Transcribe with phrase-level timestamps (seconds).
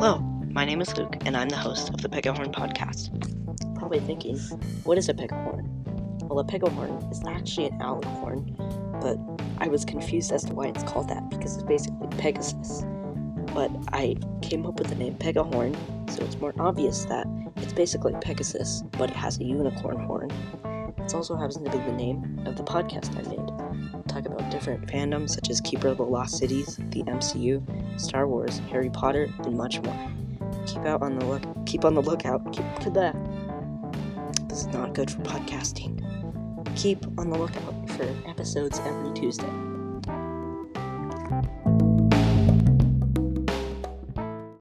[0.00, 0.18] Hello,
[0.52, 3.10] my name is Luke, and I'm the host of the Pegahorn podcast.
[3.74, 4.38] Probably thinking,
[4.84, 5.66] what is a pegahorn?
[6.22, 8.56] Well, a pegahorn is actually an alicorn,
[9.02, 9.18] but
[9.60, 12.84] I was confused as to why it's called that because it's basically Pegasus.
[13.52, 15.74] But I came up with the name pegahorn,
[16.08, 17.26] so it's more obvious that
[17.56, 20.30] it's basically Pegasus, but it has a unicorn horn.
[20.96, 23.47] It also happens to be the name of the podcast I made.
[24.18, 27.62] Talk about different fandoms such as Keeper of the Lost Cities, the MCU,
[28.00, 30.10] Star Wars, Harry Potter, and much more.
[30.66, 31.42] Keep out on the look.
[31.66, 32.44] Keep on the lookout.
[32.52, 33.14] Keep to that.
[34.48, 36.02] This is not good for podcasting.
[36.76, 39.77] Keep on the lookout for episodes every Tuesday.